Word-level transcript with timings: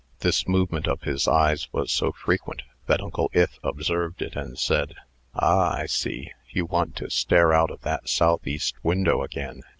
This 0.21 0.47
movement 0.47 0.87
of 0.87 1.03
his 1.03 1.27
eyes 1.27 1.71
was 1.71 1.91
so 1.91 2.11
frequent, 2.11 2.63
that 2.87 3.01
Uncle 3.01 3.29
Ith 3.33 3.59
observed 3.63 4.23
it, 4.23 4.35
and 4.35 4.57
said: 4.57 4.95
"Ah, 5.35 5.75
I 5.77 5.85
see! 5.85 6.31
You 6.49 6.65
want 6.65 6.95
to 6.95 7.11
stare 7.11 7.53
out 7.53 7.69
of 7.69 7.81
that 7.81 8.09
southeast 8.09 8.73
window 8.83 9.21
again. 9.21 9.61